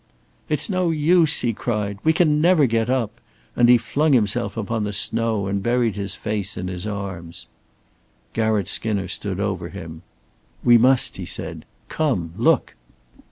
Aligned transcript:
"It's 0.49 0.67
no 0.67 0.89
use," 0.89 1.41
he 1.41 1.53
cried. 1.53 1.99
"We 2.03 2.11
can 2.11 2.41
never 2.41 2.65
get 2.65 2.89
up," 2.89 3.21
and 3.55 3.69
he 3.69 3.77
flung 3.77 4.13
himself 4.13 4.57
upon 4.57 4.83
the 4.83 4.93
snow 4.93 5.45
and 5.45 5.61
buried 5.61 5.95
his 5.95 6.15
face 6.15 6.57
in 6.57 6.69
his 6.69 6.87
arms. 6.87 7.45
Garratt 8.33 8.67
Skinner 8.67 9.07
stood 9.07 9.39
over 9.39 9.69
him. 9.69 10.01
"We 10.63 10.79
must," 10.79 11.17
he 11.17 11.25
said. 11.27 11.65
"Come! 11.87 12.33
Look!" 12.35 12.73